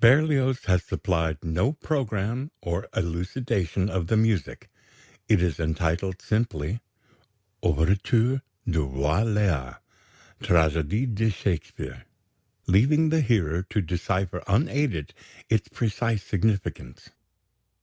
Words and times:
Berlioz 0.00 0.64
has 0.64 0.82
supplied 0.82 1.36
no 1.44 1.74
programme 1.74 2.50
or 2.62 2.88
elucidation 2.96 3.90
of 3.90 4.06
the 4.06 4.16
music. 4.16 4.70
It 5.28 5.42
is 5.42 5.60
entitled 5.60 6.22
simply, 6.22 6.80
Ouverture 7.62 8.40
du 8.66 8.86
Roi 8.86 9.24
Léar 9.24 9.80
(Tragédie 10.40 11.14
de 11.14 11.28
Shakespeare), 11.28 12.06
leaving 12.66 13.10
the 13.10 13.20
hearer 13.20 13.62
to 13.68 13.82
decipher 13.82 14.42
unaided 14.48 15.12
its 15.50 15.68
precise 15.68 16.22
significance. 16.22 17.10